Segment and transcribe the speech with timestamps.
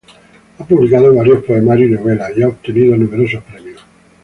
[0.57, 3.83] Ha publicado varios poemarios y novelas, y ha obtenido numerosos premios.